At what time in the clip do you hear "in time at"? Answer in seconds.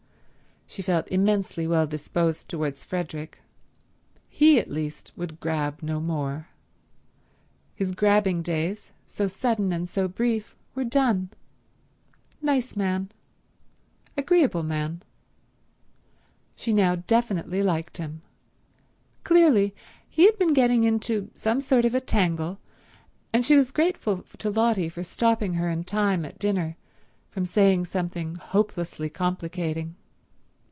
25.69-26.39